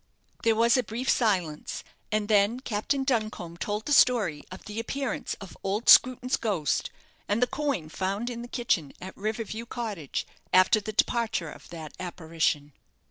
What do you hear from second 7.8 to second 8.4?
found